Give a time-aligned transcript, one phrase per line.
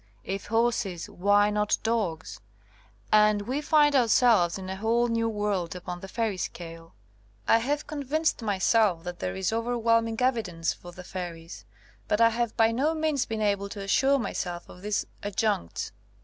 [0.23, 2.39] If horses, why not dogs?
[3.11, 6.95] And we find ourselves in a whole new world upon the fairy scale.
[7.47, 11.65] I have convinced myself that there is overwhelming evidence for the fairies,
[12.07, 15.91] but I have by no means been able to assure myself of these adjuncts.